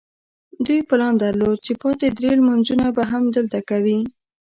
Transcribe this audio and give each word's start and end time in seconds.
دوی 0.65 0.79
پلان 0.89 1.13
درلود 1.23 1.57
چې 1.65 1.73
پاتې 1.81 2.05
درې 2.17 2.31
لمونځونه 2.39 2.85
به 2.95 3.03
هم 3.11 3.23
دلته 3.35 3.59
کوي. 3.69 3.99